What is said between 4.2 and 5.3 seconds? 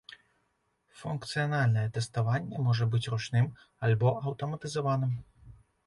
аўтаматызаваным.